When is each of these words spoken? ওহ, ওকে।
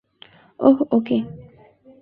ওহ, 0.59 0.77
ওকে। 0.91 1.17